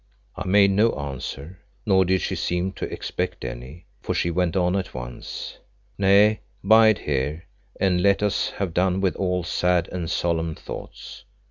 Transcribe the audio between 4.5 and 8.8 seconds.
on at once "Nay, bide here and let us have